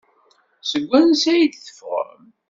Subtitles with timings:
[0.69, 2.23] Seg wansi ay d-teffɣem?